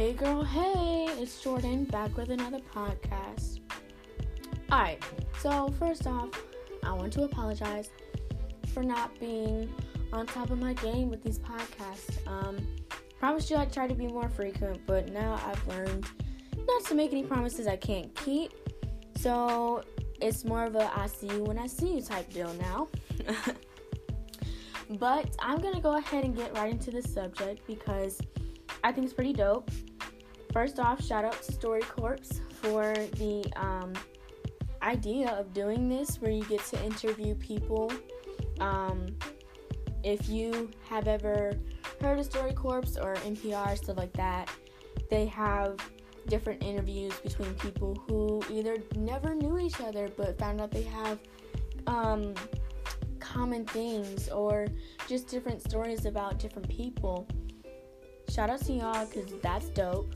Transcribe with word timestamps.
Hey 0.00 0.14
girl, 0.14 0.42
hey, 0.42 1.08
it's 1.18 1.42
Jordan 1.42 1.84
back 1.84 2.16
with 2.16 2.30
another 2.30 2.60
podcast. 2.74 3.60
Alright, 4.72 5.04
so 5.38 5.68
first 5.78 6.06
off, 6.06 6.30
I 6.82 6.94
want 6.94 7.12
to 7.12 7.24
apologize 7.24 7.90
for 8.72 8.82
not 8.82 9.20
being 9.20 9.70
on 10.10 10.26
top 10.26 10.48
of 10.48 10.58
my 10.58 10.72
game 10.72 11.10
with 11.10 11.22
these 11.22 11.38
podcasts. 11.38 12.26
Um, 12.26 12.66
promised 13.18 13.50
you 13.50 13.56
I'd 13.56 13.74
try 13.74 13.88
to 13.88 13.94
be 13.94 14.06
more 14.06 14.30
frequent, 14.30 14.80
but 14.86 15.12
now 15.12 15.38
I've 15.44 15.68
learned 15.68 16.06
not 16.66 16.84
to 16.86 16.94
make 16.94 17.12
any 17.12 17.24
promises 17.24 17.66
I 17.66 17.76
can't 17.76 18.14
keep. 18.14 18.52
So 19.16 19.84
it's 20.22 20.46
more 20.46 20.64
of 20.64 20.76
a 20.76 20.98
I 20.98 21.08
see 21.08 21.26
you 21.26 21.44
when 21.44 21.58
I 21.58 21.66
see 21.66 21.96
you 21.96 22.00
type 22.00 22.32
deal 22.32 22.54
now. 22.54 22.88
but 24.98 25.36
I'm 25.40 25.60
gonna 25.60 25.82
go 25.82 25.98
ahead 25.98 26.24
and 26.24 26.34
get 26.34 26.56
right 26.56 26.72
into 26.72 26.90
the 26.90 27.02
subject 27.02 27.66
because 27.66 28.18
I 28.82 28.92
think 28.92 29.04
it's 29.04 29.12
pretty 29.12 29.34
dope. 29.34 29.70
First 30.52 30.80
off, 30.80 31.04
shout 31.04 31.24
out 31.24 31.40
to 31.42 31.52
StoryCorps 31.52 32.40
for 32.54 32.92
the 33.16 33.44
um, 33.56 33.92
idea 34.82 35.30
of 35.30 35.52
doing 35.52 35.88
this 35.88 36.20
where 36.20 36.30
you 36.30 36.44
get 36.44 36.64
to 36.66 36.84
interview 36.84 37.34
people. 37.36 37.92
Um, 38.58 39.06
if 40.02 40.28
you 40.28 40.70
have 40.88 41.06
ever 41.06 41.52
heard 42.00 42.18
of 42.18 42.28
StoryCorps 42.28 43.02
or 43.02 43.14
NPR, 43.16 43.76
stuff 43.76 43.96
like 43.96 44.12
that, 44.14 44.50
they 45.08 45.26
have 45.26 45.78
different 46.26 46.62
interviews 46.62 47.14
between 47.20 47.54
people 47.54 47.94
who 48.08 48.42
either 48.50 48.78
never 48.96 49.34
knew 49.34 49.58
each 49.58 49.80
other 49.80 50.08
but 50.16 50.38
found 50.38 50.60
out 50.60 50.70
they 50.70 50.82
have 50.82 51.18
um, 51.86 52.34
common 53.18 53.64
things 53.66 54.28
or 54.28 54.66
just 55.08 55.28
different 55.28 55.62
stories 55.62 56.06
about 56.06 56.38
different 56.38 56.68
people. 56.68 57.26
Shout 58.28 58.50
out 58.50 58.60
to 58.66 58.72
y'all 58.72 59.06
because 59.06 59.32
that's 59.42 59.68
dope. 59.70 60.14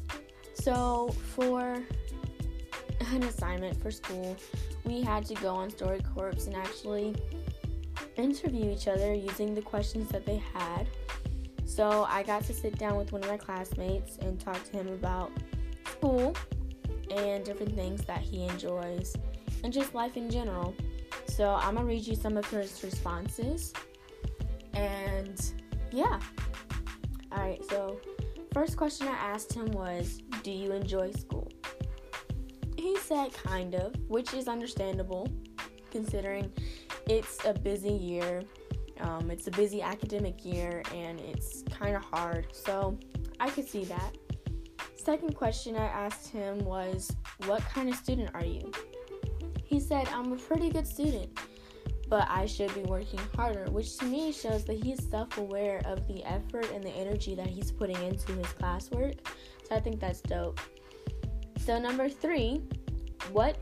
So, 0.54 1.08
for 1.34 1.82
an 3.12 3.22
assignment 3.24 3.80
for 3.82 3.90
school, 3.90 4.36
we 4.84 5.02
had 5.02 5.26
to 5.26 5.34
go 5.34 5.54
on 5.54 5.70
StoryCorps 5.70 6.46
and 6.46 6.56
actually 6.56 7.14
interview 8.16 8.70
each 8.70 8.88
other 8.88 9.12
using 9.12 9.54
the 9.54 9.62
questions 9.62 10.08
that 10.10 10.24
they 10.24 10.42
had. 10.54 10.86
So, 11.66 12.06
I 12.08 12.22
got 12.22 12.44
to 12.44 12.54
sit 12.54 12.78
down 12.78 12.96
with 12.96 13.12
one 13.12 13.22
of 13.22 13.28
my 13.28 13.36
classmates 13.36 14.18
and 14.18 14.40
talk 14.40 14.62
to 14.70 14.72
him 14.72 14.88
about 14.88 15.32
school 15.86 16.34
and 17.10 17.44
different 17.44 17.74
things 17.74 18.04
that 18.04 18.20
he 18.20 18.44
enjoys 18.46 19.14
and 19.62 19.72
just 19.72 19.94
life 19.94 20.16
in 20.16 20.30
general. 20.30 20.74
So, 21.26 21.50
I'm 21.50 21.74
gonna 21.74 21.86
read 21.86 22.06
you 22.06 22.14
some 22.14 22.36
of 22.36 22.46
his 22.46 22.82
responses. 22.82 23.72
And 24.72 25.40
yeah. 25.90 26.20
Alright, 27.32 27.64
so 27.68 27.98
first 28.54 28.76
question 28.76 29.08
I 29.08 29.16
asked 29.16 29.52
him 29.52 29.66
was 29.72 30.22
Do 30.44 30.52
you 30.52 30.72
enjoy 30.72 31.10
school? 31.10 31.50
He 32.78 32.96
said 32.98 33.34
kind 33.34 33.74
of, 33.74 33.94
which 34.06 34.32
is 34.32 34.46
understandable 34.46 35.28
considering 35.90 36.52
it's 37.08 37.44
a 37.44 37.52
busy 37.52 37.90
year. 37.92 38.42
Um, 39.00 39.30
it's 39.32 39.48
a 39.48 39.50
busy 39.50 39.82
academic 39.82 40.44
year 40.44 40.84
and 40.94 41.18
it's 41.20 41.64
kind 41.64 41.96
of 41.96 42.02
hard, 42.02 42.46
so 42.52 42.96
I 43.40 43.50
could 43.50 43.68
see 43.68 43.84
that. 43.86 44.16
Second 44.94 45.34
question 45.34 45.76
I 45.76 45.86
asked 45.86 46.28
him 46.28 46.58
was, 46.60 47.10
What 47.46 47.62
kind 47.62 47.88
of 47.88 47.96
student 47.96 48.30
are 48.34 48.44
you? 48.44 48.70
He 49.64 49.80
said, 49.80 50.08
I'm 50.12 50.32
a 50.32 50.36
pretty 50.36 50.70
good 50.70 50.86
student 50.86 51.36
but 52.14 52.28
I 52.30 52.46
should 52.46 52.72
be 52.76 52.82
working 52.82 53.18
harder, 53.34 53.64
which 53.72 53.96
to 53.96 54.04
me 54.04 54.30
shows 54.30 54.64
that 54.66 54.74
he's 54.74 55.04
self 55.10 55.36
aware 55.36 55.82
of 55.84 56.06
the 56.06 56.22
effort 56.22 56.70
and 56.72 56.80
the 56.80 56.90
energy 56.90 57.34
that 57.34 57.48
he's 57.48 57.72
putting 57.72 58.00
into 58.04 58.30
his 58.34 58.46
classwork. 58.46 59.18
So 59.68 59.74
I 59.74 59.80
think 59.80 59.98
that's 59.98 60.20
dope. 60.20 60.60
So, 61.58 61.76
number 61.76 62.08
three, 62.08 62.62
what 63.32 63.58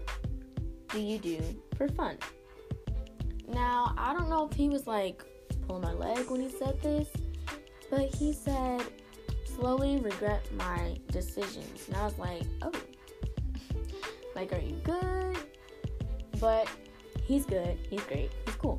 do 0.91 1.00
you 1.00 1.16
do 1.16 1.41
for 1.78 1.88
fun? 1.88 2.19
Now, 3.49 3.94
I 3.97 4.12
don't 4.12 4.28
know 4.28 4.47
if 4.50 4.55
he 4.55 4.69
was 4.69 4.87
like 4.87 5.25
pulling 5.66 5.81
my 5.81 5.94
leg 5.94 6.31
when 6.31 6.43
he 6.43 6.50
said 6.50 6.78
this, 6.82 7.09
but 7.88 8.15
he 8.15 8.34
said, 8.34 8.82
slowly 9.47 9.97
regret 9.97 10.47
my 10.59 10.99
decisions. 11.10 11.88
And 11.88 11.97
I 11.97 12.05
was 12.05 12.19
like, 12.19 12.43
oh, 12.60 12.72
like, 14.34 14.53
are 14.53 14.60
you 14.60 14.78
good? 14.84 15.38
But 16.38 16.69
he's 17.32 17.47
good. 17.47 17.78
He's 17.88 18.03
great. 18.03 18.31
He's 18.44 18.54
cool. 18.56 18.78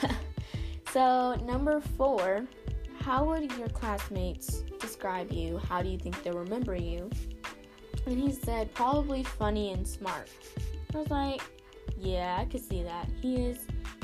so, 0.92 1.34
number 1.44 1.80
four, 1.96 2.46
how 3.00 3.24
would 3.24 3.50
your 3.58 3.68
classmates 3.70 4.62
describe 4.78 5.32
you? 5.32 5.58
How 5.58 5.82
do 5.82 5.88
you 5.88 5.98
think 5.98 6.22
they'll 6.22 6.38
remember 6.38 6.76
you? 6.76 7.10
And 8.06 8.16
he 8.16 8.32
said, 8.32 8.72
probably 8.74 9.24
funny 9.24 9.72
and 9.72 9.86
smart. 9.86 10.30
I 10.94 10.98
was 10.98 11.10
like, 11.10 11.42
yeah, 11.98 12.36
I 12.38 12.44
could 12.44 12.62
see 12.62 12.84
that. 12.84 13.08
He 13.20 13.36
is 13.36 13.58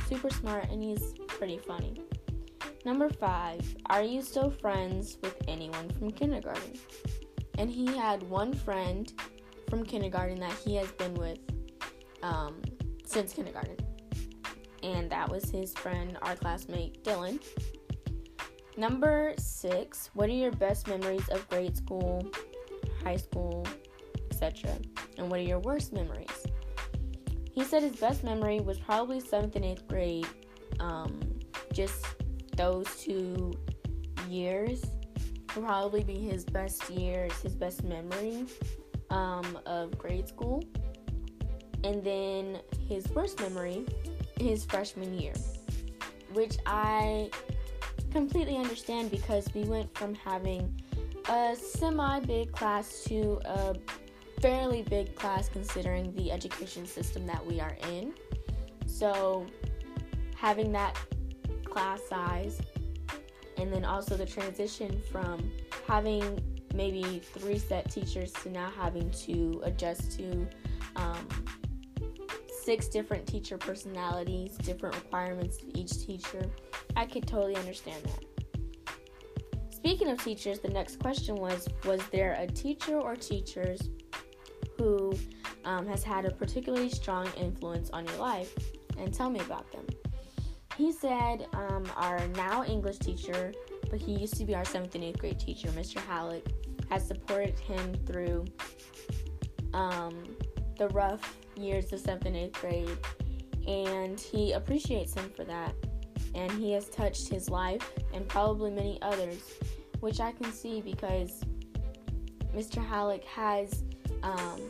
super 0.08 0.30
smart 0.30 0.68
and 0.70 0.82
he's 0.82 1.14
pretty 1.28 1.58
funny. 1.58 1.94
Number 2.84 3.08
five, 3.08 3.60
are 3.86 4.02
you 4.02 4.20
still 4.20 4.50
friends 4.50 5.16
with 5.22 5.36
anyone 5.46 5.90
from 5.90 6.10
kindergarten? 6.10 6.72
And 7.56 7.70
he 7.70 7.86
had 7.86 8.22
one 8.24 8.52
friend 8.52 9.12
from 9.70 9.84
kindergarten 9.84 10.40
that 10.40 10.52
he 10.52 10.74
has 10.74 10.90
been 10.92 11.14
with 11.14 11.38
um, 12.22 12.60
since 13.14 13.32
kindergarten. 13.32 13.76
And 14.82 15.08
that 15.08 15.30
was 15.30 15.48
his 15.48 15.72
friend, 15.72 16.18
our 16.22 16.34
classmate, 16.34 17.04
Dylan. 17.04 17.40
Number 18.76 19.34
six, 19.38 20.10
what 20.14 20.28
are 20.28 20.32
your 20.32 20.50
best 20.50 20.88
memories 20.88 21.28
of 21.28 21.48
grade 21.48 21.76
school, 21.76 22.28
high 23.04 23.16
school, 23.16 23.64
etc.? 24.32 24.76
And 25.16 25.30
what 25.30 25.38
are 25.38 25.44
your 25.44 25.60
worst 25.60 25.92
memories? 25.92 26.44
He 27.52 27.62
said 27.62 27.84
his 27.84 27.94
best 27.94 28.24
memory 28.24 28.58
was 28.58 28.80
probably 28.80 29.20
seventh 29.20 29.54
and 29.54 29.64
eighth 29.64 29.86
grade. 29.86 30.26
Um, 30.80 31.20
just 31.72 32.04
those 32.56 32.88
two 32.96 33.52
years 34.28 34.84
will 35.54 35.62
probably 35.62 36.02
be 36.02 36.18
his 36.18 36.44
best 36.44 36.90
years, 36.90 37.32
his 37.42 37.54
best 37.54 37.84
memory 37.84 38.44
um, 39.10 39.56
of 39.66 39.96
grade 39.96 40.26
school. 40.26 40.64
And 41.84 42.02
then 42.02 42.58
his 42.88 43.06
worst 43.10 43.38
memory, 43.40 43.84
his 44.38 44.64
freshman 44.64 45.18
year, 45.18 45.34
which 46.32 46.56
I 46.66 47.30
completely 48.10 48.56
understand 48.56 49.10
because 49.10 49.52
we 49.54 49.64
went 49.64 49.96
from 49.96 50.14
having 50.14 50.74
a 51.28 51.54
semi 51.54 52.20
big 52.20 52.52
class 52.52 53.04
to 53.04 53.40
a 53.44 53.76
fairly 54.40 54.82
big 54.82 55.14
class 55.14 55.48
considering 55.48 56.12
the 56.14 56.32
education 56.32 56.86
system 56.86 57.26
that 57.26 57.44
we 57.44 57.60
are 57.60 57.76
in. 57.90 58.14
So, 58.86 59.46
having 60.36 60.72
that 60.72 60.98
class 61.64 62.00
size 62.08 62.60
and 63.56 63.72
then 63.72 63.84
also 63.84 64.16
the 64.16 64.26
transition 64.26 65.00
from 65.10 65.50
having 65.86 66.38
maybe 66.74 67.20
three 67.20 67.58
set 67.58 67.90
teachers 67.90 68.32
to 68.32 68.50
now 68.50 68.70
having 68.76 69.10
to 69.10 69.60
adjust 69.64 70.18
to 70.18 70.46
um, 70.96 71.26
six 72.64 72.88
different 72.88 73.26
teacher 73.26 73.58
personalities, 73.58 74.56
different 74.58 74.94
requirements 74.94 75.62
of 75.62 75.68
each 75.74 76.06
teacher. 76.06 76.50
I 76.96 77.04
could 77.04 77.26
totally 77.26 77.56
understand 77.56 78.02
that. 78.04 78.24
Speaking 79.70 80.08
of 80.08 80.22
teachers, 80.24 80.60
the 80.60 80.68
next 80.68 80.98
question 80.98 81.34
was 81.36 81.68
Was 81.84 82.00
there 82.08 82.36
a 82.40 82.46
teacher 82.46 82.98
or 82.98 83.16
teachers 83.16 83.90
who 84.78 85.12
um, 85.64 85.86
has 85.86 86.02
had 86.02 86.24
a 86.24 86.30
particularly 86.30 86.88
strong 86.88 87.28
influence 87.36 87.90
on 87.90 88.06
your 88.06 88.16
life? 88.16 88.54
And 88.96 89.12
tell 89.12 89.28
me 89.28 89.40
about 89.40 89.70
them. 89.70 89.86
He 90.78 90.90
said, 90.90 91.46
um, 91.52 91.84
Our 91.96 92.26
now 92.28 92.64
English 92.64 92.98
teacher, 92.98 93.52
but 93.90 94.00
he 94.00 94.12
used 94.12 94.36
to 94.38 94.44
be 94.46 94.54
our 94.54 94.64
seventh 94.64 94.94
and 94.94 95.04
eighth 95.04 95.18
grade 95.18 95.38
teacher, 95.38 95.68
Mr. 95.68 95.98
Halleck, 95.98 96.46
has 96.88 97.06
supported 97.06 97.58
him 97.58 97.94
through 98.06 98.46
um, 99.74 100.24
the 100.78 100.88
rough 100.88 101.36
years 101.56 101.92
of 101.92 102.00
seventh 102.00 102.26
and 102.26 102.36
eighth 102.36 102.60
grade, 102.60 102.98
and 103.66 104.18
he 104.18 104.52
appreciates 104.52 105.14
him 105.14 105.30
for 105.36 105.44
that. 105.44 105.74
And 106.34 106.50
he 106.52 106.72
has 106.72 106.88
touched 106.88 107.28
his 107.28 107.48
life 107.48 107.92
and 108.12 108.26
probably 108.26 108.70
many 108.70 109.00
others, 109.02 109.38
which 110.00 110.20
I 110.20 110.32
can 110.32 110.52
see 110.52 110.80
because 110.80 111.40
Mr. 112.54 112.84
Halleck 112.84 113.24
has 113.24 113.84
um, 114.22 114.60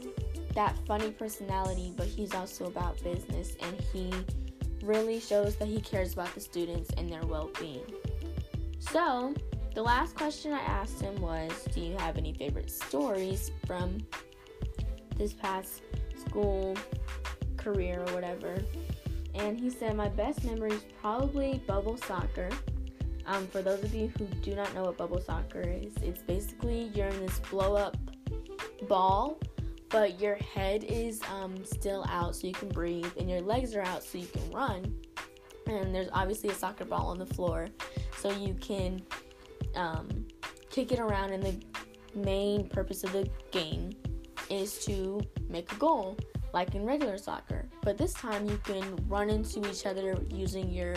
that 0.54 0.76
funny 0.86 1.10
personality, 1.10 1.92
but 1.96 2.06
he's 2.06 2.34
also 2.34 2.66
about 2.66 3.02
business, 3.02 3.56
and 3.60 3.80
he 3.92 4.10
really 4.82 5.20
shows 5.20 5.56
that 5.56 5.68
he 5.68 5.80
cares 5.80 6.12
about 6.12 6.32
the 6.34 6.40
students 6.40 6.90
and 6.96 7.10
their 7.10 7.24
well 7.24 7.50
being. 7.58 7.84
So, 8.78 9.34
the 9.74 9.82
last 9.82 10.14
question 10.14 10.52
I 10.52 10.60
asked 10.60 11.00
him 11.00 11.20
was 11.20 11.50
Do 11.72 11.80
you 11.80 11.96
have 11.96 12.16
any 12.16 12.32
favorite 12.32 12.70
stories 12.70 13.50
from 13.66 13.98
this 15.16 15.32
past 15.32 15.82
school 16.26 16.76
career 17.56 18.04
or 18.06 18.14
whatever. 18.14 18.62
And 19.34 19.58
he 19.58 19.70
said, 19.70 19.96
My 19.96 20.08
best 20.08 20.44
memory 20.44 20.72
is 20.72 20.84
probably 21.00 21.62
bubble 21.66 21.96
soccer. 21.96 22.48
Um, 23.26 23.46
for 23.46 23.62
those 23.62 23.82
of 23.82 23.94
you 23.94 24.12
who 24.18 24.26
do 24.42 24.54
not 24.54 24.72
know 24.74 24.82
what 24.84 24.98
bubble 24.98 25.20
soccer 25.20 25.62
is, 25.62 25.94
it's 26.02 26.22
basically 26.22 26.90
you're 26.94 27.08
in 27.08 27.20
this 27.20 27.40
blow 27.50 27.74
up 27.74 27.96
ball, 28.86 29.38
but 29.88 30.20
your 30.20 30.34
head 30.36 30.84
is 30.84 31.20
um, 31.32 31.64
still 31.64 32.04
out 32.08 32.36
so 32.36 32.46
you 32.46 32.52
can 32.52 32.68
breathe, 32.68 33.10
and 33.18 33.30
your 33.30 33.40
legs 33.40 33.74
are 33.74 33.82
out 33.82 34.02
so 34.02 34.18
you 34.18 34.26
can 34.26 34.50
run. 34.50 34.94
And 35.66 35.94
there's 35.94 36.10
obviously 36.12 36.50
a 36.50 36.54
soccer 36.54 36.84
ball 36.84 37.06
on 37.06 37.18
the 37.18 37.26
floor, 37.26 37.68
so 38.18 38.30
you 38.30 38.54
can 38.54 39.00
um, 39.74 40.26
kick 40.70 40.92
it 40.92 40.98
around. 40.98 41.32
And 41.32 41.42
the 41.42 41.56
main 42.14 42.68
purpose 42.68 43.04
of 43.04 43.12
the 43.12 43.28
game 43.50 43.92
is 44.50 44.84
to 44.86 45.20
make 45.48 45.70
a 45.72 45.76
goal, 45.76 46.16
like 46.52 46.74
in 46.74 46.84
regular 46.84 47.18
soccer. 47.18 47.68
But 47.82 47.98
this 47.98 48.12
time 48.12 48.48
you 48.48 48.58
can 48.64 48.96
run 49.08 49.30
into 49.30 49.68
each 49.70 49.86
other 49.86 50.16
using 50.30 50.70
your 50.70 50.94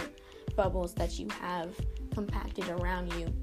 bubbles 0.56 0.94
that 0.96 1.20
you 1.20 1.28
have 1.42 1.76
compacted 2.14 2.70
around 2.70 3.14
you. 3.14 3.34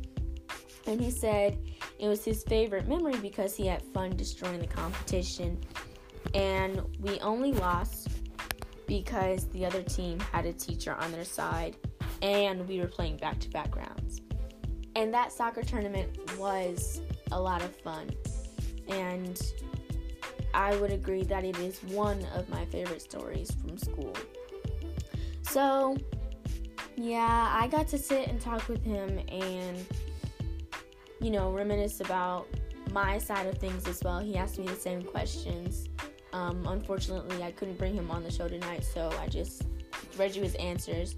And 0.86 1.00
he 1.00 1.10
said 1.10 1.58
it 1.98 2.08
was 2.08 2.24
his 2.24 2.42
favorite 2.44 2.88
memory 2.88 3.16
because 3.16 3.56
he 3.56 3.66
had 3.66 3.82
fun 3.82 4.16
destroying 4.16 4.60
the 4.60 4.66
competition. 4.66 5.58
And 6.34 6.82
we 7.00 7.20
only 7.20 7.52
lost 7.52 8.08
because 8.86 9.48
the 9.48 9.64
other 9.64 9.82
team 9.82 10.20
had 10.20 10.44
a 10.44 10.52
teacher 10.52 10.94
on 10.94 11.10
their 11.12 11.24
side 11.24 11.76
and 12.22 12.66
we 12.68 12.80
were 12.80 12.86
playing 12.86 13.16
back 13.16 13.38
to 13.40 13.50
back 13.50 13.76
rounds. 13.76 14.20
And 14.96 15.12
that 15.12 15.32
soccer 15.32 15.62
tournament 15.62 16.38
was 16.38 17.00
a 17.32 17.40
lot 17.40 17.62
of 17.62 17.74
fun. 17.76 18.10
And 18.88 19.40
I 20.54 20.76
would 20.76 20.92
agree 20.92 21.24
that 21.24 21.44
it 21.44 21.58
is 21.58 21.82
one 21.84 22.24
of 22.34 22.48
my 22.48 22.64
favorite 22.66 23.02
stories 23.02 23.50
from 23.50 23.76
school. 23.76 24.14
So, 25.42 25.96
yeah, 26.96 27.52
I 27.52 27.66
got 27.66 27.88
to 27.88 27.98
sit 27.98 28.28
and 28.28 28.40
talk 28.40 28.68
with 28.68 28.82
him 28.84 29.20
and, 29.28 29.84
you 31.20 31.30
know, 31.30 31.50
reminisce 31.50 32.00
about 32.00 32.46
my 32.92 33.18
side 33.18 33.46
of 33.46 33.58
things 33.58 33.86
as 33.88 34.02
well. 34.02 34.20
He 34.20 34.36
asked 34.36 34.58
me 34.58 34.66
the 34.66 34.74
same 34.74 35.02
questions. 35.02 35.88
Um, 36.32 36.66
unfortunately, 36.68 37.42
I 37.42 37.50
couldn't 37.50 37.78
bring 37.78 37.94
him 37.94 38.10
on 38.10 38.22
the 38.22 38.30
show 38.30 38.48
tonight, 38.48 38.84
so 38.84 39.12
I 39.20 39.26
just 39.26 39.64
read 40.16 40.34
you 40.34 40.42
his 40.42 40.54
answers. 40.56 41.16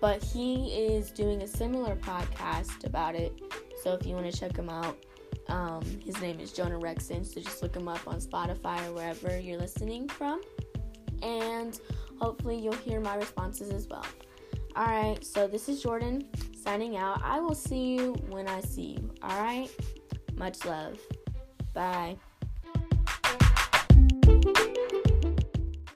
But 0.00 0.22
he 0.22 0.72
is 0.72 1.10
doing 1.10 1.42
a 1.42 1.46
similar 1.46 1.96
podcast 1.96 2.84
about 2.84 3.14
it, 3.14 3.32
so 3.82 3.94
if 3.94 4.06
you 4.06 4.14
want 4.14 4.30
to 4.30 4.38
check 4.38 4.56
him 4.56 4.68
out, 4.68 4.96
um, 5.48 5.82
his 6.04 6.20
name 6.20 6.40
is 6.40 6.52
Jonah 6.52 6.78
Rexon, 6.78 7.24
so 7.24 7.40
just 7.40 7.62
look 7.62 7.74
him 7.74 7.88
up 7.88 8.06
on 8.06 8.20
Spotify 8.20 8.86
or 8.88 8.92
wherever 8.92 9.38
you're 9.38 9.58
listening 9.58 10.08
from. 10.08 10.40
And 11.22 11.78
hopefully, 12.20 12.58
you'll 12.58 12.74
hear 12.74 13.00
my 13.00 13.16
responses 13.16 13.70
as 13.70 13.88
well. 13.88 14.06
Alright, 14.76 15.24
so 15.24 15.46
this 15.46 15.68
is 15.68 15.82
Jordan 15.82 16.28
signing 16.62 16.96
out. 16.96 17.22
I 17.24 17.40
will 17.40 17.54
see 17.54 17.94
you 17.94 18.12
when 18.28 18.46
I 18.46 18.60
see 18.60 18.98
you. 18.98 19.10
Alright? 19.22 19.70
Much 20.34 20.64
love. 20.66 20.98
Bye. 21.72 22.16